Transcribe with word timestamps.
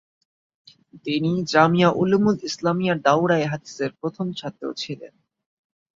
তিনি 1.05 1.31
জামিয়া 1.53 1.89
উলুমুল 1.93 2.37
ইসলামিয়ার 2.43 2.97
দাওরায়ে 3.01 3.49
হাদিসের 3.51 3.91
প্রথম 3.99 4.27
ছাত্র 4.39 4.63
ছিলেন। 4.73 5.13